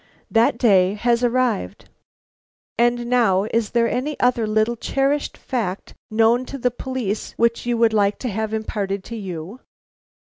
That 0.31 0.57
day 0.57 0.95
has 0.95 1.23
arrived. 1.23 1.87
And 2.75 3.05
now 3.05 3.43
is 3.53 3.69
there 3.69 3.87
any 3.87 4.19
other 4.19 4.47
little 4.47 4.75
cherished 4.75 5.37
fact 5.37 5.93
known 6.09 6.43
to 6.47 6.57
the 6.57 6.71
police 6.71 7.33
which 7.33 7.67
you 7.67 7.77
would 7.77 7.93
like 7.93 8.17
to 8.25 8.29
have 8.29 8.51
imparted 8.51 9.03
to 9.03 9.15
you?" 9.15 9.59